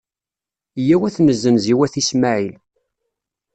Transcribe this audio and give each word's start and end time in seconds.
Yyaw 0.85 1.01
ad 1.07 1.13
t-nezzenz 1.15 1.65
i 1.71 1.73
wat 1.77 1.93
Ismaɛil. 2.01 2.55